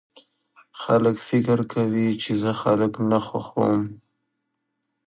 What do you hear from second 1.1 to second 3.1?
فکر کوي چې زه خلک